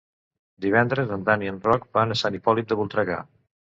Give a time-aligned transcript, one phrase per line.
[0.65, 3.21] Divendres en Dan i en Roc van a Sant Hipòlit de Voltregà.